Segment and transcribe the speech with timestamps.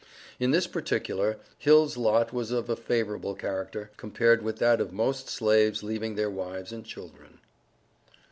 [0.39, 5.29] In this particular, Hill's lot was of a favorable character, compared with that of most
[5.29, 7.37] slaves leaving their wives and children.